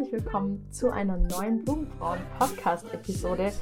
herzlich 0.00 0.24
willkommen 0.24 0.66
zu 0.70 0.90
einer 0.90 1.18
neuen 1.18 1.62
Blumenfrauen 1.62 2.20
Podcast 2.38 2.90
Episode. 2.94 3.52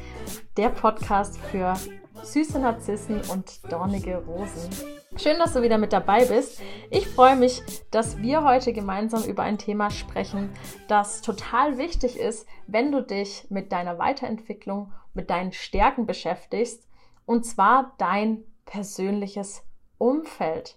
Der 0.56 0.68
Podcast 0.68 1.36
für 1.36 1.74
süße 2.22 2.60
Narzissen 2.60 3.20
und 3.32 3.60
dornige 3.72 4.18
Rosen. 4.18 4.70
Schön, 5.16 5.36
dass 5.38 5.54
du 5.54 5.62
wieder 5.62 5.78
mit 5.78 5.92
dabei 5.92 6.26
bist. 6.26 6.62
Ich 6.90 7.08
freue 7.08 7.34
mich, 7.34 7.60
dass 7.90 8.18
wir 8.18 8.44
heute 8.44 8.72
gemeinsam 8.72 9.24
über 9.24 9.42
ein 9.42 9.58
Thema 9.58 9.90
sprechen, 9.90 10.50
das 10.86 11.22
total 11.22 11.76
wichtig 11.76 12.16
ist, 12.16 12.46
wenn 12.68 12.92
du 12.92 13.02
dich 13.02 13.48
mit 13.50 13.72
deiner 13.72 13.98
Weiterentwicklung, 13.98 14.92
mit 15.14 15.30
deinen 15.30 15.50
Stärken 15.50 16.06
beschäftigst, 16.06 16.88
und 17.26 17.46
zwar 17.46 17.94
dein 17.98 18.44
persönliches 18.64 19.64
Umfeld. 19.96 20.76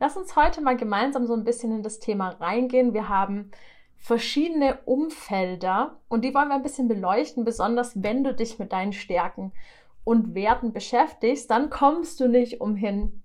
Lass 0.00 0.16
uns 0.16 0.34
heute 0.34 0.62
mal 0.62 0.76
gemeinsam 0.76 1.26
so 1.26 1.34
ein 1.34 1.44
bisschen 1.44 1.70
in 1.70 1.84
das 1.84 2.00
Thema 2.00 2.30
reingehen. 2.40 2.92
Wir 2.92 3.08
haben 3.08 3.52
verschiedene 4.06 4.78
Umfelder 4.84 5.98
und 6.06 6.24
die 6.24 6.32
wollen 6.32 6.46
wir 6.46 6.54
ein 6.54 6.62
bisschen 6.62 6.86
beleuchten, 6.86 7.44
besonders 7.44 8.04
wenn 8.04 8.22
du 8.22 8.32
dich 8.32 8.60
mit 8.60 8.70
deinen 8.72 8.92
Stärken 8.92 9.52
und 10.04 10.32
Werten 10.32 10.72
beschäftigst, 10.72 11.50
dann 11.50 11.70
kommst 11.70 12.20
du 12.20 12.28
nicht 12.28 12.60
umhin, 12.60 13.24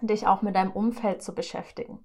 dich 0.00 0.28
auch 0.28 0.42
mit 0.42 0.54
deinem 0.54 0.70
Umfeld 0.70 1.24
zu 1.24 1.34
beschäftigen. 1.34 2.04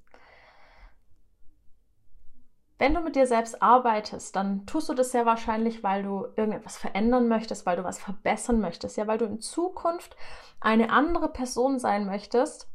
Wenn 2.80 2.96
du 2.96 3.02
mit 3.02 3.16
dir 3.16 3.28
selbst 3.28 3.62
arbeitest, 3.62 4.36
dann 4.36 4.66
tust 4.66 4.90
du 4.90 4.96
das 4.96 5.12
sehr 5.12 5.28
wahrscheinlich, 5.28 5.84
weil 5.84 6.02
du 6.02 6.26
irgendetwas 6.36 6.78
verändern 6.78 7.28
möchtest, 7.28 7.68
weil 7.68 7.78
du 7.78 7.84
was 7.84 8.00
verbessern 8.00 8.62
möchtest, 8.62 8.98
ja, 8.98 9.06
weil 9.06 9.20
du 9.20 9.26
in 9.26 9.42
Zukunft 9.42 10.16
eine 10.60 10.90
andere 10.90 11.32
Person 11.32 11.78
sein 11.78 12.08
möchtest. 12.08 12.68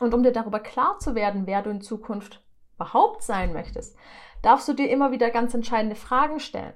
Und 0.00 0.12
um 0.12 0.24
dir 0.24 0.32
darüber 0.32 0.58
klar 0.58 0.98
zu 0.98 1.14
werden, 1.14 1.46
wer 1.46 1.62
du 1.62 1.70
in 1.70 1.82
Zukunft 1.82 2.43
überhaupt 2.76 3.22
sein 3.22 3.52
möchtest, 3.52 3.96
darfst 4.42 4.68
du 4.68 4.72
dir 4.72 4.90
immer 4.90 5.10
wieder 5.10 5.30
ganz 5.30 5.54
entscheidende 5.54 5.96
Fragen 5.96 6.40
stellen. 6.40 6.74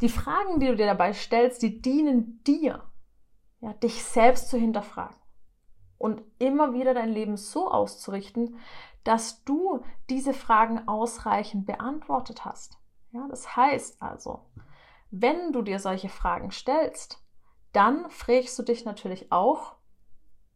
Die 0.00 0.08
Fragen, 0.08 0.60
die 0.60 0.66
du 0.66 0.76
dir 0.76 0.86
dabei 0.86 1.12
stellst, 1.12 1.62
die 1.62 1.80
dienen 1.80 2.42
dir, 2.44 2.82
ja, 3.60 3.72
dich 3.74 4.04
selbst 4.04 4.50
zu 4.50 4.58
hinterfragen 4.58 5.16
und 5.98 6.22
immer 6.38 6.74
wieder 6.74 6.92
dein 6.92 7.10
Leben 7.10 7.36
so 7.36 7.70
auszurichten, 7.70 8.58
dass 9.04 9.44
du 9.44 9.82
diese 10.10 10.34
Fragen 10.34 10.88
ausreichend 10.88 11.66
beantwortet 11.66 12.44
hast. 12.44 12.78
Ja, 13.12 13.26
das 13.28 13.56
heißt 13.56 14.02
also, 14.02 14.44
wenn 15.10 15.52
du 15.52 15.62
dir 15.62 15.78
solche 15.78 16.08
Fragen 16.08 16.50
stellst, 16.50 17.22
dann 17.72 18.10
fragst 18.10 18.58
du 18.58 18.62
dich 18.62 18.84
natürlich 18.84 19.30
auch, 19.30 19.76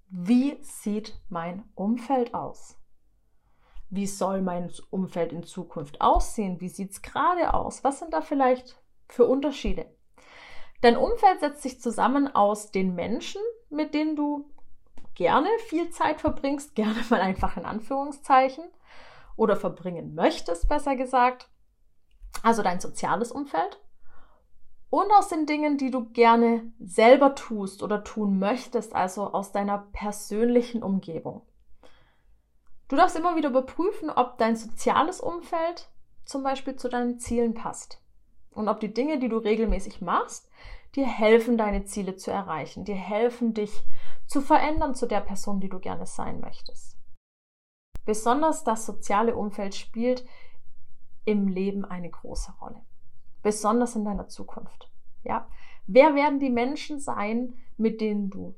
wie 0.09 0.59
sieht 0.63 1.21
mein 1.29 1.69
Umfeld 1.75 2.35
aus? 2.35 2.78
Wie 3.91 4.07
soll 4.07 4.43
mein 4.43 4.71
Umfeld 4.91 5.33
in 5.33 5.43
Zukunft 5.43 6.01
aussehen? 6.01 6.61
Wie 6.61 6.69
sieht 6.69 6.93
es 6.93 7.03
gerade 7.03 7.55
aus? 7.55 7.85
Was 7.85 7.99
sind 7.99 8.13
da 8.13 8.21
vielleicht 8.21 8.81
für 9.09 9.27
Unterschiede? 9.27 9.87
Dein 10.83 10.97
Umfeld 10.97 11.41
setzt 11.41 11.63
sich 11.63 11.81
zusammen 11.81 12.35
aus 12.35 12.71
den 12.71 12.95
Menschen, 12.95 13.41
mit 13.71 13.95
denen 13.95 14.15
du 14.15 14.51
gerne 15.15 15.49
viel 15.67 15.91
Zeit 15.91 16.21
verbringst, 16.21 16.75
gerne 16.75 17.03
mal 17.11 17.21
einfach 17.21 17.57
in 17.57 17.65
Anführungszeichen, 17.65 18.65
oder 19.37 19.57
verbringen 19.57 20.15
möchtest, 20.15 20.69
besser 20.69 20.97
gesagt. 20.97 21.49
Also 22.43 22.63
dein 22.63 22.81
soziales 22.81 23.33
Umfeld. 23.33 23.81
Und 24.91 25.11
aus 25.13 25.29
den 25.29 25.47
Dingen, 25.47 25.79
die 25.79 25.91
du 25.91 26.09
gerne 26.11 26.73
selber 26.81 27.35
tust 27.35 27.83
oder 27.83 28.05
tun 28.05 28.39
möchtest, 28.39 28.95
also 28.95 29.33
aus 29.33 29.53
deiner 29.53 29.87
persönlichen 29.93 30.83
Umgebung. 30.83 31.43
Du 32.89 32.97
darfst 32.97 33.17
immer 33.17 33.37
wieder 33.37 33.51
überprüfen, 33.51 34.11
ob 34.11 34.39
dein 34.39 34.57
soziales 34.57 35.21
Umfeld 35.21 35.91
zum 36.25 36.43
Beispiel 36.43 36.77
zu 36.77 36.89
deinen 36.89 37.19
Zielen 37.19 37.55
passt. 37.55 38.03
Und 38.51 38.69
ob 38.69 38.81
die 38.81 38.93
Dinge, 38.93 39.19
die 39.19 39.29
du 39.29 39.37
regelmäßig 39.37 40.01
machst, 40.01 40.51
dir 40.95 41.07
helfen, 41.07 41.59
deine 41.59 41.85
Ziele 41.85 42.17
zu 42.17 42.31
erreichen, 42.31 42.85
dir 42.85 42.97
helfen, 42.97 43.53
dich 43.53 43.83
zu 44.27 44.41
verändern 44.41 44.95
zu 44.95 45.07
der 45.07 45.21
Person, 45.21 45.61
die 45.61 45.69
du 45.69 45.79
gerne 45.79 46.07
sein 46.07 46.41
möchtest. 46.41 46.97
Besonders 48.07 48.65
das 48.65 48.87
soziale 48.87 49.37
Umfeld 49.37 49.75
spielt 49.75 50.25
im 51.27 51.47
Leben 51.47 51.85
eine 51.85 52.09
große 52.09 52.53
Rolle. 52.61 52.81
Besonders 53.43 53.97
in 53.97 54.05
deiner 54.07 54.29
Zukunft. 54.29 54.91
Ja? 55.25 55.47
Wer 55.87 56.15
werden 56.15 56.41
die 56.41 56.51
Menschen 56.51 57.01
sein, 57.01 57.55
mit 57.77 58.01
denen 58.01 58.31
du 58.31 58.55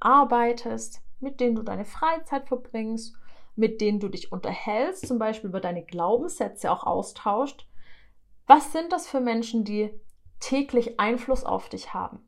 arbeitest, 0.00 1.02
mit 1.20 1.38
denen 1.40 1.54
du 1.54 1.62
deine 1.62 1.84
Freizeit 1.84 2.48
verbringst, 2.48 3.14
mit 3.58 3.80
denen 3.80 4.00
du 4.00 4.08
dich 4.08 4.32
unterhältst, 4.32 5.06
zum 5.06 5.18
Beispiel 5.18 5.50
über 5.50 5.60
deine 5.60 5.84
Glaubenssätze 5.84 6.70
auch 6.70 6.84
austauscht? 6.84 7.66
Was 8.46 8.72
sind 8.72 8.92
das 8.92 9.06
für 9.08 9.20
Menschen, 9.20 9.64
die 9.64 9.90
täglich 10.40 10.98
Einfluss 11.00 11.44
auf 11.44 11.68
dich 11.68 11.92
haben? 11.92 12.20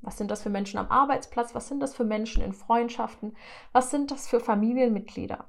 Was 0.00 0.18
sind 0.18 0.30
das 0.30 0.42
für 0.42 0.50
Menschen 0.50 0.78
am 0.78 0.90
Arbeitsplatz? 0.90 1.54
Was 1.54 1.68
sind 1.68 1.80
das 1.80 1.94
für 1.94 2.04
Menschen 2.04 2.42
in 2.42 2.52
Freundschaften? 2.52 3.36
Was 3.72 3.90
sind 3.90 4.10
das 4.10 4.28
für 4.28 4.38
Familienmitglieder? 4.38 5.44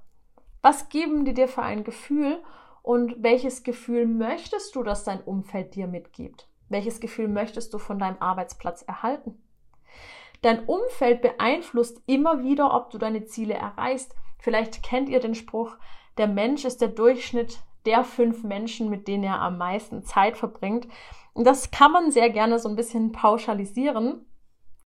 Was 0.62 0.90
geben 0.90 1.26
die 1.26 1.34
dir 1.34 1.48
für 1.48 1.62
ein 1.62 1.84
Gefühl 1.84 2.42
und 2.82 3.22
welches 3.22 3.64
Gefühl 3.64 4.08
möchtest 4.08 4.76
du, 4.76 4.84
dass 4.84 5.04
dein 5.04 5.22
Umfeld 5.22 5.76
dir 5.76 5.88
mitgibt? 5.88 6.48
Welches 6.70 7.00
Gefühl 7.00 7.28
möchtest 7.28 7.74
du 7.74 7.78
von 7.78 8.00
deinem 8.00 8.18
Arbeitsplatz 8.20 8.82
erhalten? 8.82 9.42
Dein 10.42 10.66
Umfeld 10.66 11.22
beeinflusst 11.22 12.02
immer 12.06 12.44
wieder, 12.44 12.74
ob 12.74 12.90
du 12.90 12.98
deine 12.98 13.26
Ziele 13.26 13.54
erreichst. 13.54 14.16
Vielleicht 14.46 14.84
kennt 14.84 15.10
ihr 15.10 15.20
den 15.20 15.34
Spruch, 15.34 15.76
der 16.20 16.28
Mensch 16.28 16.66
ist 16.66 16.80
der 16.80 16.90
Durchschnitt 16.90 17.64
der 17.88 18.04
fünf 18.04 18.44
Menschen, 18.44 18.92
mit 18.92 19.08
denen 19.08 19.24
er 19.24 19.42
am 19.42 19.58
meisten 19.58 20.04
Zeit 20.04 20.38
verbringt. 20.38 20.88
Und 21.34 21.48
das 21.48 21.72
kann 21.72 21.92
man 21.92 22.12
sehr 22.12 22.30
gerne 22.30 22.60
so 22.60 22.70
ein 22.70 22.76
bisschen 22.76 23.12
pauschalisieren. 23.12 24.24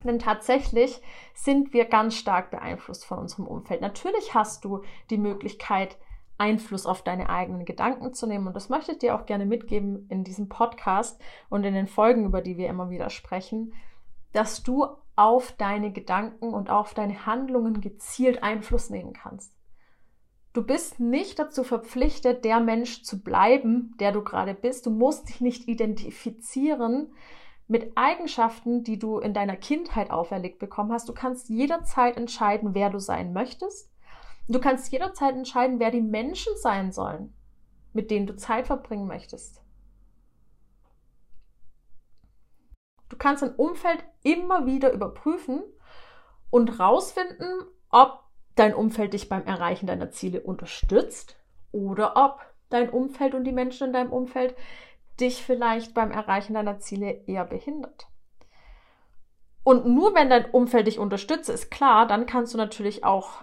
Denn 0.05 0.19
tatsächlich 0.19 1.01
sind 1.33 1.73
wir 1.73 1.87
ganz 1.87 2.17
stark 2.17 2.51
beeinflusst 2.51 3.07
von 3.07 3.21
unserem 3.21 3.47
Umfeld. 3.47 3.81
Natürlich 3.81 4.35
hast 4.35 4.67
du 4.67 4.83
die 5.09 5.17
Möglichkeit, 5.17 5.97
Einfluss 6.37 6.85
auf 6.85 7.01
deine 7.01 7.31
eigenen 7.31 7.65
Gedanken 7.65 8.13
zu 8.13 8.27
nehmen. 8.27 8.49
Und 8.49 8.55
das 8.55 8.69
möchte 8.69 8.93
ich 8.93 8.99
dir 8.99 9.15
auch 9.15 9.25
gerne 9.25 9.47
mitgeben 9.47 10.07
in 10.11 10.25
diesem 10.25 10.51
Podcast 10.51 11.19
und 11.49 11.65
in 11.65 11.73
den 11.73 11.87
Folgen, 11.87 12.27
über 12.27 12.43
die 12.43 12.59
wir 12.59 12.69
immer 12.69 12.91
wieder 12.91 13.09
sprechen, 13.09 13.73
dass 14.33 14.63
du 14.63 14.89
auf 15.19 15.53
deine 15.53 15.93
Gedanken 15.93 16.55
und 16.55 16.71
auf 16.71 16.95
deine 16.95 17.27
Handlungen 17.27 17.81
gezielt 17.81 18.43
Einfluss 18.43 18.89
nehmen 18.89 19.13
kannst. 19.13 19.53
Du 20.53 20.65
bist 20.65 20.99
nicht 20.99 21.39
dazu 21.39 21.65
verpflichtet, 21.65 22.45
der 22.45 22.61
Mensch 22.61 23.03
zu 23.03 23.23
bleiben, 23.23 23.95
der 24.01 24.13
du 24.13 24.23
gerade 24.23 24.55
bist. 24.55 24.87
Du 24.87 24.91
musst 24.91 25.29
dich 25.29 25.41
nicht 25.41 25.69
identifizieren 25.69 27.13
mit 27.67 27.93
Eigenschaften, 27.97 28.83
die 28.83 28.99
du 28.99 29.19
in 29.19 29.35
deiner 29.35 29.57
Kindheit 29.57 30.11
auferlegt 30.11 30.59
bekommen 30.59 30.93
hast. 30.93 31.09
Du 31.09 31.13
kannst 31.13 31.49
jederzeit 31.49 32.17
entscheiden, 32.17 32.75
wer 32.75 32.89
du 32.89 32.99
sein 32.99 33.33
möchtest. 33.33 33.91
Du 34.49 34.61
kannst 34.61 34.91
jederzeit 34.91 35.35
entscheiden, 35.35 35.79
wer 35.79 35.91
die 35.91 36.01
Menschen 36.01 36.53
sein 36.57 36.93
sollen, 36.93 37.35
mit 37.93 38.11
denen 38.11 38.27
du 38.27 38.37
Zeit 38.37 38.67
verbringen 38.67 39.07
möchtest. 39.07 39.63
Kannst 43.19 43.43
dein 43.43 43.55
Umfeld 43.55 44.05
immer 44.23 44.67
wieder 44.67 44.93
überprüfen 44.93 45.63
und 46.51 46.81
rausfinden, 46.81 47.65
ob 47.91 48.25
dein 48.55 48.75
Umfeld 48.75 49.13
dich 49.13 49.29
beim 49.29 49.45
Erreichen 49.45 49.87
deiner 49.87 50.11
Ziele 50.11 50.41
unterstützt 50.41 51.37
oder 51.73 52.17
ob 52.17 52.41
dein 52.71 52.91
Umfeld 52.91 53.35
und 53.35 53.45
die 53.45 53.53
Menschen 53.53 53.89
in 53.89 53.93
deinem 53.93 54.13
Umfeld 54.13 54.55
dich 55.21 55.43
vielleicht 55.43 55.95
beim 55.95 56.11
Erreichen 56.11 56.55
deiner 56.55 56.79
Ziele 56.79 57.23
eher 57.27 57.45
behindert. 57.45 58.09
Und 59.65 59.87
nur 59.87 60.15
wenn 60.15 60.31
dein 60.31 60.51
Umfeld 60.51 60.87
dich 60.87 60.99
unterstützt, 60.99 61.51
ist 61.51 61.71
klar, 61.71 62.07
dann 62.07 62.27
kannst 62.27 62.55
du 62.55 62.59
natürlich 62.59 63.05
auch 63.05 63.43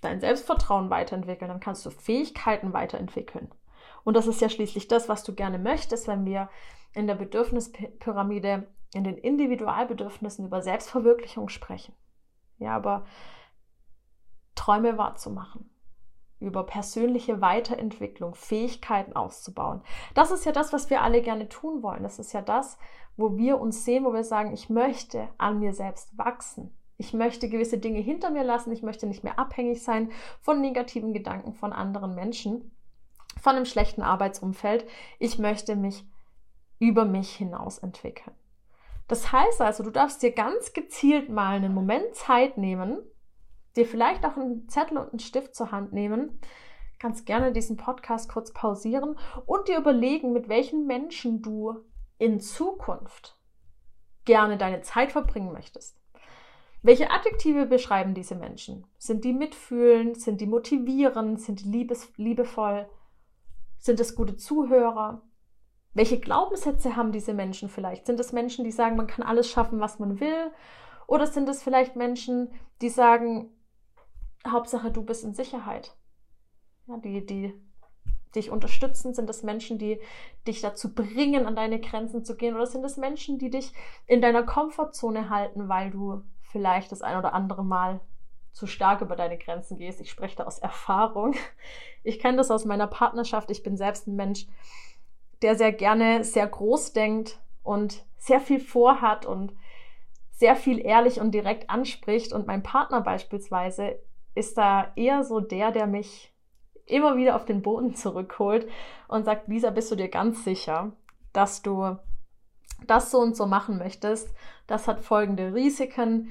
dein 0.00 0.20
Selbstvertrauen 0.20 0.90
weiterentwickeln, 0.90 1.48
dann 1.48 1.60
kannst 1.60 1.86
du 1.86 1.90
Fähigkeiten 1.90 2.72
weiterentwickeln. 2.72 3.50
Und 4.02 4.14
das 4.14 4.26
ist 4.26 4.40
ja 4.40 4.48
schließlich 4.48 4.88
das, 4.88 5.08
was 5.08 5.24
du 5.24 5.34
gerne 5.34 5.58
möchtest, 5.58 6.08
wenn 6.08 6.24
wir 6.24 6.48
in 6.92 7.06
der 7.06 7.14
Bedürfnispyramide, 7.14 8.66
in 8.94 9.04
den 9.04 9.18
Individualbedürfnissen 9.18 10.46
über 10.46 10.62
Selbstverwirklichung 10.62 11.48
sprechen. 11.48 11.94
Ja, 12.58 12.76
aber 12.76 13.04
Träume 14.54 14.96
wahrzumachen, 14.96 15.68
über 16.38 16.64
persönliche 16.64 17.40
Weiterentwicklung, 17.40 18.34
Fähigkeiten 18.34 19.14
auszubauen. 19.14 19.82
Das 20.14 20.30
ist 20.30 20.44
ja 20.44 20.52
das, 20.52 20.72
was 20.72 20.90
wir 20.90 21.02
alle 21.02 21.22
gerne 21.22 21.48
tun 21.48 21.82
wollen. 21.82 22.02
Das 22.02 22.18
ist 22.18 22.32
ja 22.32 22.42
das, 22.42 22.78
wo 23.16 23.36
wir 23.36 23.60
uns 23.60 23.84
sehen, 23.84 24.04
wo 24.04 24.12
wir 24.12 24.24
sagen, 24.24 24.52
ich 24.52 24.70
möchte 24.70 25.28
an 25.38 25.58
mir 25.58 25.72
selbst 25.72 26.16
wachsen. 26.16 26.76
Ich 26.96 27.12
möchte 27.12 27.48
gewisse 27.48 27.78
Dinge 27.78 27.98
hinter 27.98 28.30
mir 28.30 28.44
lassen. 28.44 28.72
Ich 28.72 28.82
möchte 28.82 29.06
nicht 29.06 29.24
mehr 29.24 29.38
abhängig 29.38 29.82
sein 29.82 30.12
von 30.40 30.60
negativen 30.60 31.12
Gedanken 31.12 31.52
von 31.52 31.72
anderen 31.72 32.14
Menschen, 32.14 32.70
von 33.40 33.56
einem 33.56 33.64
schlechten 33.64 34.02
Arbeitsumfeld. 34.02 34.86
Ich 35.18 35.38
möchte 35.38 35.74
mich 35.74 36.04
über 36.78 37.04
mich 37.04 37.34
hinaus 37.34 37.78
entwickeln. 37.78 38.34
Das 39.08 39.32
heißt 39.32 39.60
also, 39.60 39.82
du 39.82 39.90
darfst 39.90 40.22
dir 40.22 40.32
ganz 40.32 40.72
gezielt 40.72 41.28
mal 41.28 41.56
einen 41.56 41.74
Moment 41.74 42.14
Zeit 42.14 42.56
nehmen, 42.56 42.98
dir 43.76 43.86
vielleicht 43.86 44.24
auch 44.24 44.36
einen 44.36 44.68
Zettel 44.68 44.98
und 44.98 45.10
einen 45.10 45.18
Stift 45.18 45.54
zur 45.54 45.72
Hand 45.72 45.92
nehmen, 45.92 46.40
kannst 46.98 47.26
gerne 47.26 47.52
diesen 47.52 47.76
Podcast 47.76 48.30
kurz 48.30 48.52
pausieren 48.52 49.18
und 49.46 49.68
dir 49.68 49.78
überlegen, 49.78 50.32
mit 50.32 50.48
welchen 50.48 50.86
Menschen 50.86 51.42
du 51.42 51.84
in 52.18 52.40
Zukunft 52.40 53.38
gerne 54.24 54.56
deine 54.56 54.80
Zeit 54.80 55.12
verbringen 55.12 55.52
möchtest. 55.52 55.98
Welche 56.82 57.10
Adjektive 57.10 57.66
beschreiben 57.66 58.14
diese 58.14 58.34
Menschen? 58.34 58.86
Sind 58.98 59.24
die 59.24 59.32
mitfühlend? 59.32 60.20
Sind 60.20 60.40
die 60.40 60.46
motivierend? 60.46 61.40
Sind 61.40 61.60
die 61.60 61.68
liebes, 61.68 62.12
liebevoll? 62.16 62.88
Sind 63.78 64.00
es 64.00 64.14
gute 64.14 64.36
Zuhörer? 64.36 65.22
Welche 65.94 66.18
Glaubenssätze 66.18 66.96
haben 66.96 67.12
diese 67.12 67.34
Menschen 67.34 67.68
vielleicht? 67.68 68.06
Sind 68.06 68.18
es 68.18 68.32
Menschen, 68.32 68.64
die 68.64 68.72
sagen, 68.72 68.96
man 68.96 69.06
kann 69.06 69.24
alles 69.24 69.48
schaffen, 69.48 69.80
was 69.80 70.00
man 70.00 70.18
will? 70.18 70.50
Oder 71.06 71.26
sind 71.26 71.48
es 71.48 71.62
vielleicht 71.62 71.94
Menschen, 71.94 72.52
die 72.82 72.88
sagen, 72.88 73.50
Hauptsache 74.46 74.90
du 74.90 75.02
bist 75.02 75.24
in 75.24 75.34
Sicherheit? 75.34 75.96
Ja, 76.86 76.96
die, 76.98 77.24
die 77.24 77.54
dich 78.34 78.50
unterstützen? 78.50 79.14
Sind 79.14 79.30
es 79.30 79.44
Menschen, 79.44 79.78
die 79.78 80.00
dich 80.46 80.60
dazu 80.60 80.94
bringen, 80.94 81.46
an 81.46 81.54
deine 81.54 81.80
Grenzen 81.80 82.24
zu 82.24 82.36
gehen? 82.36 82.56
Oder 82.56 82.66
sind 82.66 82.84
es 82.84 82.96
Menschen, 82.96 83.38
die 83.38 83.50
dich 83.50 83.72
in 84.06 84.20
deiner 84.20 84.42
Komfortzone 84.42 85.30
halten, 85.30 85.68
weil 85.68 85.90
du 85.90 86.22
vielleicht 86.42 86.90
das 86.90 87.02
ein 87.02 87.18
oder 87.18 87.34
andere 87.34 87.64
Mal 87.64 88.00
zu 88.52 88.66
stark 88.66 89.00
über 89.00 89.14
deine 89.14 89.38
Grenzen 89.38 89.78
gehst? 89.78 90.00
Ich 90.00 90.10
spreche 90.10 90.36
da 90.36 90.44
aus 90.44 90.58
Erfahrung. 90.58 91.34
Ich 92.06 92.18
kenne 92.18 92.36
das 92.36 92.50
aus 92.50 92.66
meiner 92.66 92.86
Partnerschaft. 92.86 93.50
Ich 93.50 93.62
bin 93.62 93.78
selbst 93.78 94.06
ein 94.06 94.14
Mensch, 94.14 94.46
der 95.44 95.56
sehr 95.56 95.72
gerne 95.72 96.24
sehr 96.24 96.46
groß 96.46 96.94
denkt 96.94 97.38
und 97.62 98.06
sehr 98.16 98.40
viel 98.40 98.60
vorhat 98.60 99.26
und 99.26 99.52
sehr 100.30 100.56
viel 100.56 100.84
ehrlich 100.84 101.20
und 101.20 101.32
direkt 101.32 101.68
anspricht. 101.68 102.32
Und 102.32 102.46
mein 102.46 102.62
Partner 102.62 103.02
beispielsweise 103.02 103.98
ist 104.34 104.56
da 104.56 104.92
eher 104.96 105.22
so 105.22 105.40
der, 105.40 105.70
der 105.70 105.86
mich 105.86 106.34
immer 106.86 107.18
wieder 107.18 107.36
auf 107.36 107.44
den 107.44 107.60
Boden 107.60 107.94
zurückholt 107.94 108.66
und 109.06 109.26
sagt, 109.26 109.46
Lisa, 109.48 109.68
bist 109.68 109.90
du 109.90 109.96
dir 109.96 110.08
ganz 110.08 110.44
sicher, 110.44 110.92
dass 111.34 111.60
du 111.60 111.98
das 112.86 113.10
so 113.10 113.18
und 113.18 113.36
so 113.36 113.44
machen 113.44 113.76
möchtest? 113.76 114.34
Das 114.66 114.88
hat 114.88 115.00
folgende 115.00 115.52
Risiken. 115.52 116.30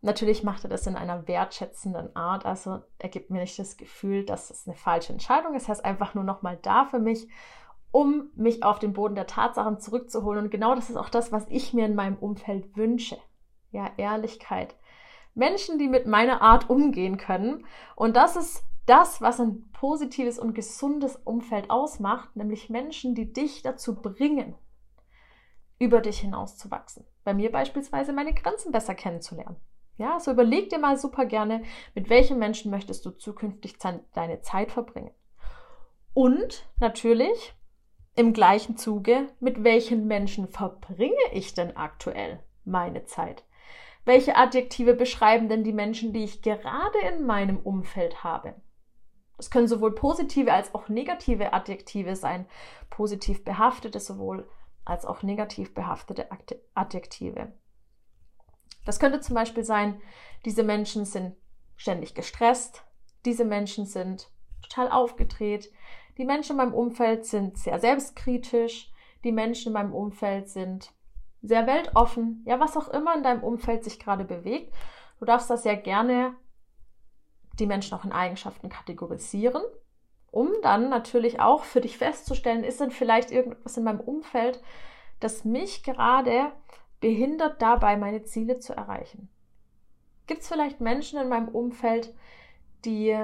Natürlich 0.00 0.42
macht 0.42 0.64
er 0.64 0.70
das 0.70 0.86
in 0.86 0.96
einer 0.96 1.28
wertschätzenden 1.28 2.16
Art, 2.16 2.46
also 2.46 2.80
er 2.98 3.08
gibt 3.10 3.30
mir 3.30 3.40
nicht 3.40 3.58
das 3.58 3.76
Gefühl, 3.76 4.24
dass 4.24 4.50
es 4.50 4.66
eine 4.66 4.76
falsche 4.76 5.12
Entscheidung 5.12 5.54
ist. 5.54 5.68
Er 5.68 5.72
ist 5.72 5.84
einfach 5.84 6.14
nur 6.14 6.24
nochmal 6.24 6.58
da 6.62 6.86
für 6.86 6.98
mich, 6.98 7.28
um 7.94 8.32
mich 8.34 8.64
auf 8.64 8.80
den 8.80 8.92
Boden 8.92 9.14
der 9.14 9.28
Tatsachen 9.28 9.78
zurückzuholen. 9.78 10.42
Und 10.42 10.50
genau 10.50 10.74
das 10.74 10.90
ist 10.90 10.96
auch 10.96 11.10
das, 11.10 11.30
was 11.30 11.46
ich 11.48 11.72
mir 11.74 11.86
in 11.86 11.94
meinem 11.94 12.16
Umfeld 12.16 12.76
wünsche. 12.76 13.16
Ja, 13.70 13.88
Ehrlichkeit. 13.96 14.74
Menschen, 15.34 15.78
die 15.78 15.86
mit 15.86 16.04
meiner 16.04 16.42
Art 16.42 16.68
umgehen 16.68 17.18
können. 17.18 17.64
Und 17.94 18.16
das 18.16 18.34
ist 18.34 18.64
das, 18.86 19.20
was 19.20 19.38
ein 19.38 19.70
positives 19.70 20.40
und 20.40 20.54
gesundes 20.54 21.14
Umfeld 21.14 21.70
ausmacht, 21.70 22.34
nämlich 22.34 22.68
Menschen, 22.68 23.14
die 23.14 23.32
dich 23.32 23.62
dazu 23.62 23.94
bringen, 23.94 24.56
über 25.78 26.00
dich 26.00 26.18
hinauszuwachsen. 26.18 27.04
Bei 27.22 27.32
mir 27.32 27.52
beispielsweise 27.52 28.12
meine 28.12 28.34
Grenzen 28.34 28.72
besser 28.72 28.96
kennenzulernen. 28.96 29.54
Ja, 29.98 30.18
so 30.18 30.32
überleg 30.32 30.68
dir 30.68 30.80
mal 30.80 30.98
super 30.98 31.26
gerne, 31.26 31.62
mit 31.94 32.10
welchen 32.10 32.40
Menschen 32.40 32.72
möchtest 32.72 33.06
du 33.06 33.10
zukünftig 33.12 33.78
deine 33.78 34.40
Zeit 34.40 34.72
verbringen. 34.72 35.12
Und 36.12 36.66
natürlich 36.80 37.54
im 38.16 38.32
gleichen 38.32 38.76
Zuge, 38.76 39.28
mit 39.40 39.64
welchen 39.64 40.06
Menschen 40.06 40.48
verbringe 40.48 41.14
ich 41.32 41.54
denn 41.54 41.76
aktuell 41.76 42.42
meine 42.64 43.04
Zeit? 43.04 43.44
Welche 44.04 44.36
Adjektive 44.36 44.94
beschreiben 44.94 45.48
denn 45.48 45.64
die 45.64 45.72
Menschen, 45.72 46.12
die 46.12 46.24
ich 46.24 46.42
gerade 46.42 46.98
in 47.12 47.24
meinem 47.26 47.58
Umfeld 47.58 48.22
habe? 48.22 48.54
Es 49.38 49.50
können 49.50 49.66
sowohl 49.66 49.94
positive 49.94 50.52
als 50.52 50.74
auch 50.74 50.88
negative 50.88 51.52
Adjektive 51.52 52.14
sein, 52.14 52.46
positiv 52.90 53.44
behaftete 53.44 53.98
sowohl 53.98 54.48
als 54.84 55.04
auch 55.04 55.22
negativ 55.22 55.74
behaftete 55.74 56.28
Adjektive. 56.74 57.52
Das 58.84 59.00
könnte 59.00 59.20
zum 59.20 59.34
Beispiel 59.34 59.64
sein, 59.64 60.00
diese 60.44 60.62
Menschen 60.62 61.04
sind 61.04 61.34
ständig 61.76 62.14
gestresst, 62.14 62.84
diese 63.24 63.44
Menschen 63.44 63.86
sind 63.86 64.30
total 64.62 64.90
aufgedreht, 64.90 65.72
die 66.18 66.24
Menschen 66.24 66.52
in 66.52 66.56
meinem 66.58 66.74
Umfeld 66.74 67.24
sind 67.24 67.58
sehr 67.58 67.78
selbstkritisch, 67.78 68.90
die 69.24 69.32
Menschen 69.32 69.68
in 69.68 69.72
meinem 69.74 69.94
Umfeld 69.94 70.48
sind 70.48 70.92
sehr 71.42 71.66
weltoffen, 71.66 72.42
ja, 72.46 72.60
was 72.60 72.76
auch 72.76 72.88
immer 72.88 73.14
in 73.14 73.22
deinem 73.22 73.42
Umfeld 73.42 73.84
sich 73.84 73.98
gerade 73.98 74.24
bewegt. 74.24 74.72
Du 75.18 75.24
darfst 75.24 75.50
das 75.50 75.64
ja 75.64 75.74
gerne 75.74 76.34
die 77.58 77.66
Menschen 77.66 77.96
auch 77.96 78.04
in 78.04 78.12
Eigenschaften 78.12 78.68
kategorisieren, 78.68 79.62
um 80.30 80.50
dann 80.62 80.88
natürlich 80.88 81.40
auch 81.40 81.64
für 81.64 81.80
dich 81.80 81.98
festzustellen, 81.98 82.64
ist 82.64 82.80
denn 82.80 82.90
vielleicht 82.90 83.30
irgendwas 83.30 83.76
in 83.76 83.84
meinem 83.84 84.00
Umfeld, 84.00 84.60
das 85.20 85.44
mich 85.44 85.84
gerade 85.84 86.50
behindert 87.00 87.62
dabei, 87.62 87.96
meine 87.96 88.24
Ziele 88.24 88.58
zu 88.58 88.72
erreichen? 88.72 89.28
Gibt 90.26 90.40
es 90.40 90.48
vielleicht 90.48 90.80
Menschen 90.80 91.20
in 91.20 91.28
meinem 91.28 91.48
Umfeld, 91.48 92.14
die 92.84 93.16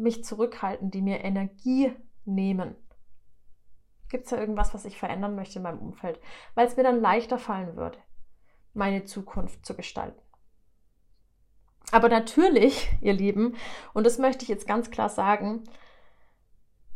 mich 0.00 0.24
zurückhalten, 0.24 0.90
die 0.90 1.02
mir 1.02 1.24
Energie 1.24 1.92
nehmen? 2.24 2.76
Gibt 4.08 4.24
es 4.24 4.30
da 4.30 4.38
irgendwas, 4.38 4.74
was 4.74 4.84
ich 4.84 4.98
verändern 4.98 5.36
möchte 5.36 5.58
in 5.58 5.62
meinem 5.62 5.78
Umfeld, 5.78 6.20
weil 6.54 6.66
es 6.66 6.76
mir 6.76 6.82
dann 6.82 7.00
leichter 7.00 7.38
fallen 7.38 7.76
würde, 7.76 7.98
meine 8.74 9.04
Zukunft 9.04 9.64
zu 9.64 9.74
gestalten? 9.74 10.20
Aber 11.92 12.08
natürlich, 12.08 12.90
ihr 13.00 13.12
Lieben, 13.12 13.56
und 13.94 14.04
das 14.04 14.18
möchte 14.18 14.42
ich 14.42 14.48
jetzt 14.48 14.66
ganz 14.66 14.90
klar 14.90 15.08
sagen, 15.08 15.64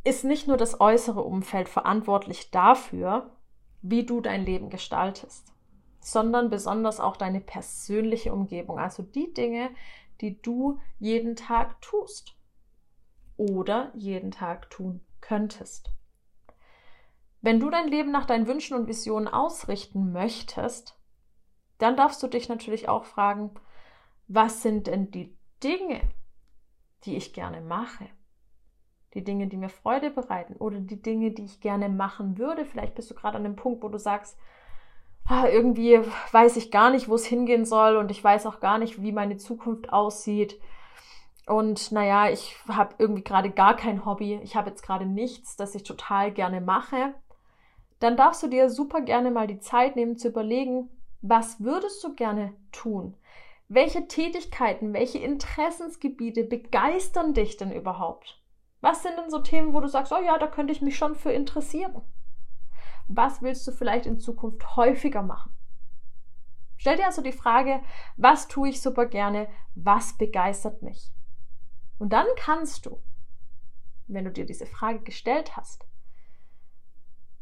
ist 0.03 0.25
nicht 0.25 0.49
nur 0.49 0.57
das 0.57 0.81
äußere 0.81 1.23
Umfeld 1.23 1.69
verantwortlich 1.69 2.51
dafür, 2.51 3.31
wie 3.81 4.05
du 4.05 4.21
dein 4.21 4.45
Leben 4.45 4.69
gestaltest, 4.69 5.53
sondern 6.01 6.51
besonders 6.51 7.01
auch 7.01 7.17
deine 7.17 7.41
persönliche 7.41 8.33
Umgebung, 8.33 8.79
also 8.79 9.03
die 9.03 9.33
Dinge, 9.33 9.71
die 10.21 10.41
du 10.41 10.79
jeden 10.99 11.37
Tag 11.37 11.81
tust 11.81 12.35
oder 13.37 13.91
jeden 13.95 14.31
Tag 14.31 14.71
tun 14.71 15.01
könntest. 15.21 15.91
Wenn 17.41 17.61
du 17.61 17.69
dein 17.71 17.89
Leben 17.89 18.11
nach 18.11 18.27
deinen 18.27 18.47
Wünschen 18.47 18.75
und 18.75 18.87
Visionen 18.87 19.29
ausrichten 19.29 20.13
möchtest, 20.13 20.99
dann 21.79 21.97
darfst 21.97 22.23
du 22.23 22.27
dich 22.27 22.49
natürlich 22.49 22.89
auch 22.89 23.05
fragen, 23.05 23.51
was 24.29 24.63
sind 24.63 24.87
denn 24.87 25.11
die 25.11 25.37
Dinge, 25.63 26.01
die 27.05 27.17
ich 27.17 27.35
gerne 27.35 27.61
mache? 27.61 28.07
Die 29.13 29.23
Dinge, 29.23 29.47
die 29.47 29.57
mir 29.57 29.69
Freude 29.69 30.11
bereiten 30.11 30.57
oder 30.57 30.81
die 30.81 31.01
Dinge, 31.01 31.33
die 31.33 31.45
ich 31.45 31.61
gerne 31.61 31.89
machen 31.89 32.39
würde. 32.39 32.65
Vielleicht 32.65 32.95
bist 32.95 33.11
du 33.11 33.15
gerade 33.15 33.37
an 33.37 33.45
dem 33.45 33.57
Punkt, 33.57 33.83
wo 33.83 33.89
du 33.89 33.99
sagst, 33.99 34.39
ah, 35.27 35.47
irgendwie 35.47 36.01
weiß 36.33 36.57
ich 36.57 36.71
gar 36.71 36.91
nicht, 36.91 37.09
wo 37.09 37.15
es 37.15 37.27
hingehen 37.27 37.65
soll 37.65 37.97
und 37.97 38.11
ich 38.11 38.23
weiß 38.23 38.47
auch 38.47 38.61
gar 38.61 38.79
nicht, 38.79 39.03
wie 39.03 39.13
meine 39.13 39.37
Zukunft 39.37 39.93
aussieht. 39.93 40.59
Und 41.47 41.93
naja, 41.93 42.31
ich 42.31 42.57
habe 42.69 42.95
irgendwie 42.99 43.25
gerade 43.25 43.51
gar 43.51 43.77
kein 43.77 44.05
Hobby. 44.07 44.41
Ich 44.43 44.57
habe 44.57 44.71
jetzt 44.71 44.83
gerade 44.83 45.05
nichts, 45.05 45.57
das 45.57 45.75
ich 45.75 45.83
total 45.83 46.33
gerne 46.33 46.61
mache. 46.61 47.15
Dann 48.01 48.17
darfst 48.17 48.43
du 48.43 48.49
dir 48.49 48.71
super 48.71 49.03
gerne 49.03 49.31
mal 49.31 49.47
die 49.47 49.61
Zeit 49.61 49.97
nehmen 49.97 50.17
zu 50.17 50.29
überlegen, 50.29 50.89
was 51.21 51.61
würdest 51.61 52.03
du 52.05 52.15
gerne 52.15 52.55
tun? 52.73 53.17
Welche 53.69 54.09
Tätigkeiten, 54.09 54.93
welche 54.93 55.19
Interessensgebiete 55.19 56.45
begeistern 56.45 57.33
dich 57.35 57.57
denn 57.57 57.73
überhaupt? 57.73 58.43
Was 58.81 59.03
sind 59.03 59.17
denn 59.17 59.31
so 59.31 59.39
Themen, 59.39 59.73
wo 59.73 59.81
du 59.81 59.89
sagst, 59.89 60.13
oh 60.13 60.23
ja, 60.23 60.37
da 60.39 60.47
könnte 60.47 60.73
ich 60.73 60.83
mich 60.83 60.97
schon 60.97 61.15
für 61.15 61.33
interessieren? 61.33 62.03
Was 63.09 63.41
willst 63.41 63.67
du 63.67 63.73
vielleicht 63.73 64.05
in 64.07 64.19
Zukunft 64.19 64.77
häufiger 64.77 65.23
machen? 65.23 65.57
Stell 66.77 66.97
dir 66.97 67.07
also 67.07 67.23
die 67.23 67.33
Frage, 67.33 67.81
was 68.17 68.49
tue 68.49 68.69
ich 68.69 68.83
super 68.83 69.07
gerne, 69.07 69.49
was 69.75 70.19
begeistert 70.19 70.83
mich? 70.83 71.11
Und 71.99 72.13
dann 72.13 72.27
kannst 72.37 72.87
du, 72.87 73.03
wenn 74.07 74.25
du 74.25 74.33
dir 74.33 74.47
diese 74.47 74.67
Frage 74.67 75.01
gestellt 75.01 75.57
hast, 75.57 75.87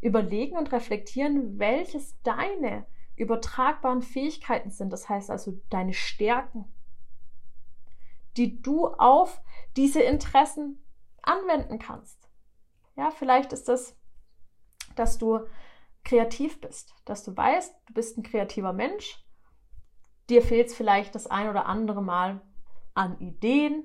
überlegen 0.00 0.56
und 0.56 0.72
reflektieren, 0.72 1.58
welches 1.58 2.20
deine 2.22 2.86
übertragbaren 3.16 4.02
Fähigkeiten 4.02 4.70
sind, 4.70 4.92
das 4.92 5.08
heißt 5.08 5.30
also 5.30 5.60
deine 5.70 5.94
Stärken, 5.94 6.64
die 8.36 8.60
du 8.60 8.86
auf 8.86 9.40
diese 9.76 10.02
Interessen 10.02 10.82
anwenden 11.22 11.78
kannst. 11.78 12.28
Ja, 12.96 13.10
vielleicht 13.10 13.52
ist 13.52 13.68
das, 13.68 13.96
dass 14.96 15.18
du 15.18 15.40
kreativ 16.04 16.60
bist, 16.60 16.94
dass 17.04 17.22
du 17.22 17.36
weißt, 17.36 17.74
du 17.86 17.94
bist 17.94 18.18
ein 18.18 18.22
kreativer 18.22 18.72
Mensch, 18.72 19.24
dir 20.28 20.42
fehlt 20.42 20.68
es 20.68 20.74
vielleicht 20.74 21.14
das 21.14 21.26
ein 21.26 21.48
oder 21.48 21.66
andere 21.66 22.02
Mal 22.02 22.40
an 22.94 23.18
Ideen 23.20 23.84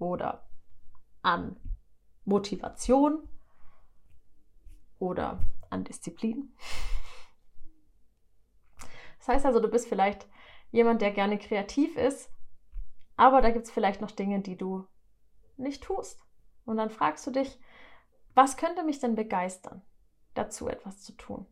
oder 0.00 0.48
an 1.22 1.56
Motivation 2.24 3.28
oder 4.98 5.38
an 5.70 5.84
Disziplin. 5.84 6.52
Das 9.18 9.28
heißt 9.28 9.46
also, 9.46 9.60
du 9.60 9.68
bist 9.68 9.88
vielleicht 9.88 10.26
jemand, 10.70 11.02
der 11.02 11.12
gerne 11.12 11.38
kreativ 11.38 11.96
ist, 11.96 12.30
aber 13.16 13.42
da 13.42 13.50
gibt 13.50 13.66
es 13.66 13.70
vielleicht 13.70 14.00
noch 14.00 14.10
Dinge, 14.10 14.40
die 14.40 14.56
du 14.56 14.86
nicht 15.56 15.84
tust. 15.84 16.24
Und 16.64 16.78
dann 16.78 16.90
fragst 16.90 17.26
du 17.26 17.30
dich, 17.30 17.60
was 18.34 18.56
könnte 18.56 18.82
mich 18.82 18.98
denn 18.98 19.14
begeistern, 19.14 19.82
dazu 20.34 20.68
etwas 20.68 21.02
zu 21.02 21.12
tun? 21.12 21.46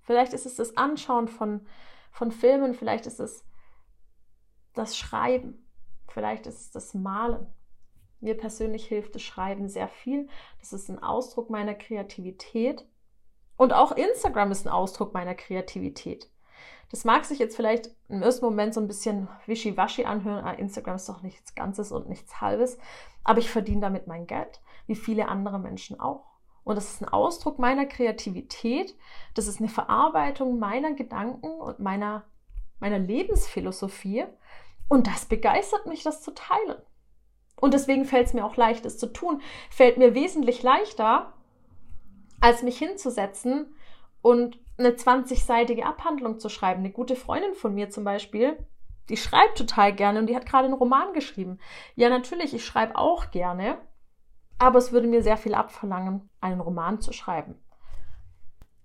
Vielleicht 0.00 0.32
ist 0.32 0.46
es 0.46 0.56
das 0.56 0.76
Anschauen 0.76 1.28
von, 1.28 1.66
von 2.10 2.30
Filmen, 2.30 2.74
vielleicht 2.74 3.06
ist 3.06 3.20
es 3.20 3.46
das 4.72 4.96
Schreiben, 4.96 5.66
vielleicht 6.08 6.46
ist 6.46 6.60
es 6.60 6.70
das 6.72 6.94
Malen. 6.94 7.46
Mir 8.20 8.36
persönlich 8.36 8.86
hilft 8.86 9.14
das 9.14 9.22
Schreiben 9.22 9.68
sehr 9.68 9.88
viel. 9.88 10.28
Das 10.60 10.72
ist 10.72 10.88
ein 10.88 11.02
Ausdruck 11.02 11.50
meiner 11.50 11.74
Kreativität. 11.74 12.86
Und 13.56 13.72
auch 13.72 13.92
Instagram 13.92 14.50
ist 14.50 14.66
ein 14.66 14.72
Ausdruck 14.72 15.14
meiner 15.14 15.34
Kreativität. 15.34 16.30
Das 16.90 17.04
mag 17.04 17.24
sich 17.24 17.38
jetzt 17.38 17.56
vielleicht 17.56 17.90
im 18.08 18.22
ersten 18.22 18.44
Moment 18.44 18.74
so 18.74 18.80
ein 18.80 18.86
bisschen 18.86 19.28
wischiwaschi 19.46 20.04
anhören. 20.04 20.44
Ah, 20.44 20.52
Instagram 20.52 20.96
ist 20.96 21.08
doch 21.08 21.22
nichts 21.22 21.54
Ganzes 21.54 21.92
und 21.92 22.08
nichts 22.08 22.40
Halbes. 22.40 22.78
Aber 23.24 23.38
ich 23.38 23.50
verdiene 23.50 23.80
damit 23.80 24.06
mein 24.06 24.26
Geld, 24.26 24.60
wie 24.86 24.94
viele 24.94 25.28
andere 25.28 25.58
Menschen 25.58 25.98
auch. 25.98 26.24
Und 26.62 26.76
das 26.76 26.94
ist 26.94 27.02
ein 27.02 27.08
Ausdruck 27.08 27.58
meiner 27.58 27.86
Kreativität. 27.86 28.96
Das 29.34 29.46
ist 29.46 29.60
eine 29.60 29.68
Verarbeitung 29.68 30.58
meiner 30.58 30.94
Gedanken 30.94 31.60
und 31.60 31.78
meiner, 31.78 32.24
meiner 32.80 32.98
Lebensphilosophie. 32.98 34.24
Und 34.88 35.06
das 35.06 35.26
begeistert 35.26 35.86
mich, 35.86 36.02
das 36.02 36.22
zu 36.22 36.32
teilen. 36.32 36.76
Und 37.64 37.72
deswegen 37.72 38.04
fällt 38.04 38.26
es 38.26 38.34
mir 38.34 38.44
auch 38.44 38.58
leicht, 38.58 38.84
es 38.84 38.98
zu 38.98 39.10
tun. 39.10 39.40
Fällt 39.70 39.96
mir 39.96 40.14
wesentlich 40.14 40.62
leichter, 40.62 41.32
als 42.38 42.62
mich 42.62 42.76
hinzusetzen 42.76 43.74
und 44.20 44.58
eine 44.76 44.90
20-seitige 44.90 45.80
Abhandlung 45.80 46.38
zu 46.38 46.50
schreiben. 46.50 46.80
Eine 46.80 46.90
gute 46.90 47.16
Freundin 47.16 47.54
von 47.54 47.74
mir 47.74 47.88
zum 47.88 48.04
Beispiel, 48.04 48.58
die 49.08 49.16
schreibt 49.16 49.56
total 49.56 49.94
gerne 49.94 50.18
und 50.18 50.26
die 50.26 50.36
hat 50.36 50.44
gerade 50.44 50.66
einen 50.66 50.74
Roman 50.74 51.14
geschrieben. 51.14 51.58
Ja, 51.94 52.10
natürlich, 52.10 52.52
ich 52.52 52.66
schreibe 52.66 52.98
auch 52.98 53.30
gerne, 53.30 53.78
aber 54.58 54.76
es 54.76 54.92
würde 54.92 55.08
mir 55.08 55.22
sehr 55.22 55.38
viel 55.38 55.54
abverlangen, 55.54 56.28
einen 56.42 56.60
Roman 56.60 57.00
zu 57.00 57.14
schreiben. 57.14 57.54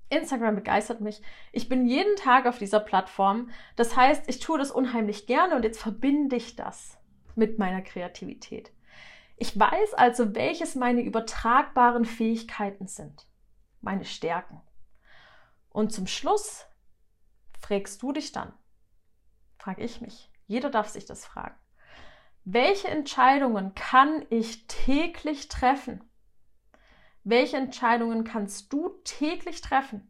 Instagram 0.08 0.56
begeistert 0.56 1.02
mich. 1.02 1.22
Ich 1.52 1.68
bin 1.68 1.86
jeden 1.86 2.16
Tag 2.16 2.46
auf 2.46 2.60
dieser 2.60 2.80
Plattform. 2.80 3.50
Das 3.76 3.98
heißt, 3.98 4.30
ich 4.30 4.40
tue 4.40 4.58
das 4.58 4.72
unheimlich 4.72 5.28
gerne 5.28 5.58
und 5.58 5.64
jetzt 5.64 5.82
verbinde 5.82 6.38
ich 6.38 6.56
das 6.56 6.99
mit 7.40 7.58
meiner 7.58 7.82
Kreativität. 7.82 8.72
Ich 9.38 9.58
weiß 9.58 9.96
also, 9.96 10.36
welches 10.36 10.76
meine 10.76 11.02
übertragbaren 11.02 12.06
Fähigkeiten 12.06 12.88
sind, 12.88 13.26
meine 13.82 14.06
Stärken. 14.06 14.62
Und 15.70 15.92
zum 15.94 16.06
Schluss 16.06 16.66
fragst 17.58 18.04
du 18.04 18.12
dich 18.12 18.32
dann, 18.32 18.54
frage 19.58 19.82
ich 19.82 20.02
mich, 20.02 20.30
jeder 20.46 20.70
darf 20.70 20.90
sich 20.90 21.06
das 21.06 21.26
fragen, 21.26 21.56
welche 22.44 22.88
Entscheidungen 22.88 23.76
kann 23.76 24.26
ich 24.30 24.68
täglich 24.68 25.48
treffen? 25.48 26.04
Welche 27.24 27.58
Entscheidungen 27.58 28.24
kannst 28.24 28.74
du 28.74 28.90
täglich 29.04 29.62
treffen, 29.62 30.10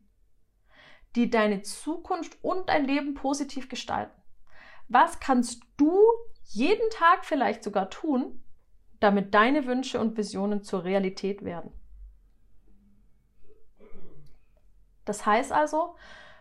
die 1.16 1.30
deine 1.30 1.64
Zukunft 1.64 2.38
und 2.44 2.70
dein 2.70 2.86
Leben 2.86 3.14
positiv 3.14 3.68
gestalten? 3.68 4.20
Was 4.88 5.20
kannst 5.20 5.64
du 5.78 6.02
jeden 6.52 6.90
Tag 6.90 7.26
vielleicht 7.26 7.64
sogar 7.64 7.90
tun, 7.90 8.44
damit 9.00 9.34
deine 9.34 9.66
Wünsche 9.66 10.00
und 10.00 10.18
Visionen 10.18 10.64
zur 10.64 10.84
Realität 10.84 11.44
werden? 11.44 11.72
Das 15.06 15.26
heißt 15.26 15.52
also, 15.52 15.96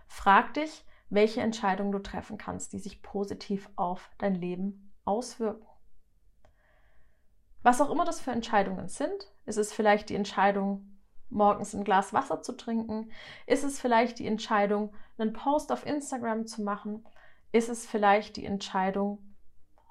frag 0.07 0.55
dich, 0.55 0.85
welche 1.11 1.41
Entscheidungen 1.41 1.93
du 1.93 2.01
treffen 2.01 2.37
kannst, 2.37 2.73
die 2.73 2.79
sich 2.79 3.03
positiv 3.03 3.71
auf 3.77 4.11
dein 4.19 4.35
Leben 4.35 4.93
auswirken. 5.05 5.67
Was 7.63 7.81
auch 7.81 7.91
immer 7.91 8.05
das 8.05 8.21
für 8.21 8.31
Entscheidungen 8.31 8.89
sind, 8.89 9.33
ist 9.47 9.57
es 9.57 9.73
vielleicht 9.73 10.11
die 10.11 10.15
Entscheidung, 10.15 10.99
morgens 11.29 11.75
ein 11.75 11.85
Glas 11.85 12.13
Wasser 12.13 12.41
zu 12.41 12.57
trinken? 12.57 13.11
Ist 13.47 13.65
es 13.65 13.81
vielleicht 13.81 14.19
die 14.19 14.27
Entscheidung, 14.27 14.95
einen 15.19 15.33
Post 15.33 15.73
auf 15.73 15.85
Instagram 15.85 16.47
zu 16.47 16.63
machen? 16.63 17.05
Ist 17.53 17.69
es 17.69 17.87
vielleicht 17.87 18.37
die 18.37 18.47
Entscheidung, 18.47 19.28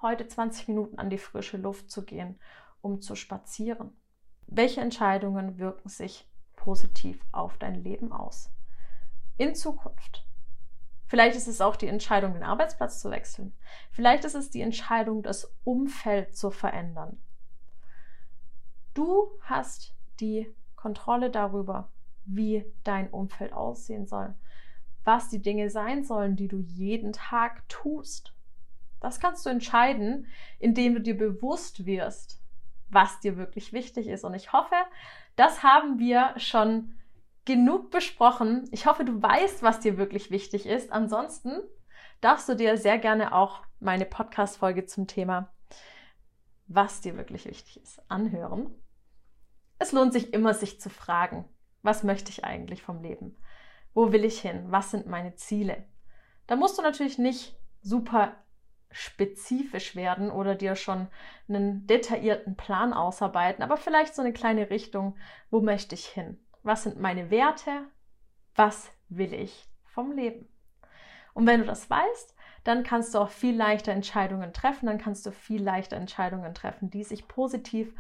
heute 0.02 0.28
20 0.28 0.68
Minuten 0.68 1.00
an 1.00 1.10
die 1.10 1.18
frische 1.18 1.58
Luft 1.58 1.92
zu 1.92 2.04
gehen, 2.04 2.40
um 2.82 3.02
zu 3.02 3.16
spazieren? 3.16 3.92
Welche 4.48 4.82
Entscheidungen 4.82 5.58
wirken 5.58 5.90
sich 5.90 6.28
positiv 6.56 7.20
auf 7.32 7.58
dein 7.58 7.76
Leben 7.84 8.12
aus? 8.12 8.52
in 9.38 9.56
Zukunft. 9.56 10.26
Vielleicht 11.06 11.38
ist 11.38 11.48
es 11.48 11.62
auch 11.62 11.78
die 11.78 11.88
Entscheidung, 11.88 12.34
den 12.34 12.44
Arbeitsplatz 12.44 13.00
zu 13.00 13.10
wechseln. 13.10 13.54
Vielleicht 13.92 14.26
ist 14.26 14.36
es 14.36 14.50
die 14.50 14.62
Entscheidung, 14.62 15.24
das 15.24 15.54
Umfeld 15.64 16.36
zu 16.36 16.52
verändern. 16.52 17.18
Du 18.94 19.30
hast 19.42 19.96
die 20.20 20.54
Kontrolle 20.76 21.30
darüber, 21.30 21.90
wie 22.26 22.66
dein 22.84 23.10
Umfeld 23.10 23.54
aussehen 23.54 24.06
soll, 24.06 24.36
was 25.06 25.30
die 25.30 25.42
Dinge 25.42 25.70
sein 25.70 26.04
sollen, 26.04 26.36
die 26.36 26.50
du 26.50 26.60
jeden 26.60 27.14
Tag 27.14 27.68
tust. 27.70 28.34
Das 29.00 29.20
kannst 29.20 29.46
du 29.46 29.50
entscheiden, 29.50 30.28
indem 30.60 30.96
du 30.96 31.02
dir 31.02 31.18
bewusst 31.18 31.86
wirst, 31.86 32.42
was 32.90 33.20
dir 33.20 33.38
wirklich 33.38 33.74
wichtig 33.74 34.08
ist. 34.08 34.24
Und 34.24 34.34
ich 34.34 34.54
hoffe, 34.54 34.76
das 35.36 35.64
haben 35.64 36.00
wir 36.00 36.34
schon 36.38 36.96
genug 37.46 37.92
besprochen. 37.92 38.68
Ich 38.72 38.86
hoffe, 38.86 39.06
du 39.06 39.22
weißt, 39.22 39.64
was 39.64 39.80
dir 39.80 39.98
wirklich 39.98 40.32
wichtig 40.32 40.66
ist. 40.66 40.92
Ansonsten 40.92 41.62
darfst 42.22 42.50
du 42.50 42.56
dir 42.56 42.78
sehr 42.78 42.98
gerne 42.98 43.34
auch 43.34 43.62
meine 43.80 44.06
Podcast-Folge 44.06 44.86
zum 44.86 45.08
Thema, 45.08 45.54
was 46.68 47.02
dir 47.02 47.16
wirklich 47.16 47.46
wichtig 47.46 47.82
ist, 47.82 48.02
anhören. 48.10 48.74
Es 49.80 49.92
lohnt 49.92 50.14
sich 50.14 50.34
immer, 50.34 50.54
sich 50.54 50.82
zu 50.82 50.90
fragen, 50.90 51.46
was 51.84 52.04
möchte 52.04 52.32
ich 52.32 52.44
eigentlich 52.44 52.82
vom 52.82 53.02
Leben? 53.02 53.38
Wo 53.94 54.12
will 54.12 54.26
ich 54.26 54.42
hin? 54.42 54.66
Was 54.70 54.92
sind 54.92 55.08
meine 55.08 55.36
Ziele? 55.36 55.86
Da 56.48 56.56
musst 56.56 56.78
du 56.78 56.82
natürlich 56.82 57.18
nicht 57.18 57.56
super 57.82 58.36
spezifisch 58.92 59.96
werden 59.96 60.32
oder 60.32 60.56
dir 60.56 60.76
schon 60.76 61.08
einen 61.48 61.86
detaillierten 61.88 62.56
Plan 62.56 62.94
ausarbeiten, 62.94 63.64
aber 63.64 63.78
vielleicht 63.78 64.16
so 64.16 64.22
eine 64.22 64.34
kleine 64.34 64.70
Richtung, 64.70 65.16
wo 65.50 65.62
möchte 65.62 65.96
ich 65.96 66.06
hin? 66.06 66.40
was 66.68 66.84
sind 66.84 67.00
meine 67.00 67.32
Werte, 67.32 67.86
was 68.56 68.92
will 69.10 69.34
ich 69.34 69.68
vom 69.86 70.12
Leben. 70.12 70.48
Und 71.34 71.48
wenn 71.48 71.62
du 71.62 71.66
das 71.66 71.90
weißt, 71.90 72.36
dann 72.64 72.84
kannst 72.84 73.16
du 73.16 73.20
auch 73.20 73.30
viel 73.30 73.56
leichter 73.56 73.94
Entscheidungen 73.94 74.54
treffen, 74.54 74.88
dann 74.88 74.98
kannst 74.98 75.26
du 75.26 75.32
viel 75.32 75.64
leichter 75.64 75.96
Entscheidungen 75.96 76.54
treffen, 76.54 76.90
die 76.90 77.04
sich 77.04 77.28
positiv 77.28 77.96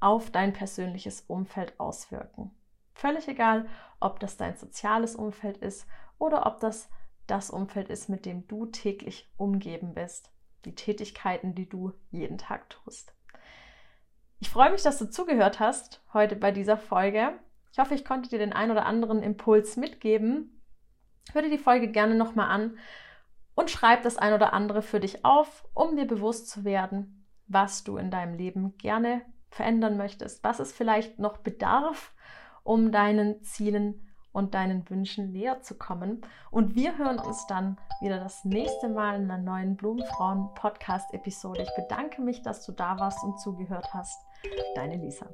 auf 0.00 0.30
dein 0.30 0.52
persönliches 0.52 1.22
Umfeld 1.22 1.78
auswirken. 1.78 2.50
Völlig 2.94 3.28
egal, 3.28 3.68
ob 4.00 4.18
das 4.18 4.36
dein 4.36 4.56
soziales 4.56 5.14
Umfeld 5.14 5.58
ist 5.58 5.86
oder 6.18 6.46
ob 6.46 6.58
das 6.60 6.90
das 7.28 7.50
Umfeld 7.50 7.88
ist, 7.88 8.08
mit 8.08 8.26
dem 8.26 8.48
du 8.48 8.66
täglich 8.66 9.30
umgeben 9.36 9.94
bist, 9.94 10.32
die 10.64 10.74
Tätigkeiten, 10.74 11.54
die 11.54 11.68
du 11.68 11.92
jeden 12.10 12.38
Tag 12.38 12.68
tust. 12.70 13.14
Ich 14.40 14.50
freue 14.50 14.70
mich, 14.70 14.82
dass 14.82 14.98
du 14.98 15.10
zugehört 15.10 15.60
hast 15.60 16.02
heute 16.12 16.36
bei 16.36 16.50
dieser 16.50 16.76
Folge. 16.76 17.38
Ich 17.72 17.78
hoffe, 17.78 17.94
ich 17.94 18.04
konnte 18.04 18.28
dir 18.28 18.38
den 18.38 18.52
ein 18.52 18.70
oder 18.70 18.86
anderen 18.86 19.22
Impuls 19.22 19.76
mitgeben. 19.76 20.62
Hör 21.32 21.42
dir 21.42 21.50
die 21.50 21.58
Folge 21.58 21.88
gerne 21.88 22.14
nochmal 22.14 22.50
an 22.50 22.78
und 23.54 23.70
schreib 23.70 24.02
das 24.02 24.16
ein 24.16 24.32
oder 24.32 24.52
andere 24.52 24.82
für 24.82 25.00
dich 25.00 25.24
auf, 25.24 25.66
um 25.74 25.96
dir 25.96 26.06
bewusst 26.06 26.48
zu 26.48 26.64
werden, 26.64 27.26
was 27.46 27.84
du 27.84 27.96
in 27.96 28.10
deinem 28.10 28.34
Leben 28.34 28.76
gerne 28.78 29.22
verändern 29.50 29.96
möchtest, 29.96 30.44
was 30.44 30.60
es 30.60 30.72
vielleicht 30.72 31.18
noch 31.18 31.38
bedarf, 31.38 32.14
um 32.62 32.92
deinen 32.92 33.42
Zielen 33.42 34.07
und 34.38 34.54
deinen 34.54 34.88
Wünschen 34.88 35.32
näher 35.32 35.60
zu 35.60 35.76
kommen. 35.76 36.22
Und 36.50 36.74
wir 36.76 36.96
hören 36.96 37.18
uns 37.18 37.46
dann 37.48 37.76
wieder 38.00 38.20
das 38.20 38.44
nächste 38.44 38.88
Mal 38.88 39.16
in 39.16 39.30
einer 39.30 39.42
neuen 39.42 39.76
Blumenfrauen 39.76 40.54
Podcast 40.54 41.12
Episode. 41.12 41.62
Ich 41.62 41.74
bedanke 41.74 42.22
mich, 42.22 42.42
dass 42.42 42.64
du 42.64 42.72
da 42.72 42.98
warst 42.98 43.22
und 43.24 43.38
zugehört 43.40 43.92
hast. 43.92 44.18
Deine 44.76 44.96
Lisa. 44.96 45.26